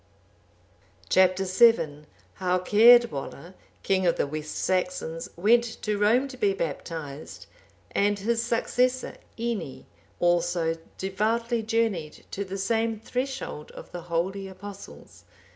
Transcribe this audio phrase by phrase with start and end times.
[1.09, 1.37] Chap.
[1.37, 2.05] VII.
[2.37, 3.53] How Caedwalla,
[3.83, 7.45] king of the West Saxons, went to Rome to be baptized;
[7.91, 9.85] and his successor Ini,
[10.19, 15.23] also devoutly journeyed to the same threshold of the holy Apostles.